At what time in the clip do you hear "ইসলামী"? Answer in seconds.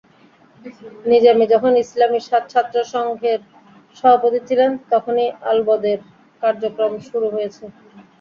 1.83-2.19